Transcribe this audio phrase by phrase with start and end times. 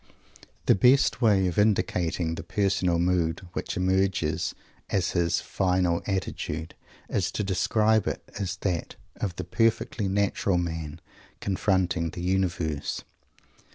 [0.65, 4.55] The best way of indicating the personal mood which emerges
[4.89, 6.73] as his final attitude
[7.07, 10.99] is to describe it as that of the perfectly natural man
[11.39, 13.03] confronting the universe.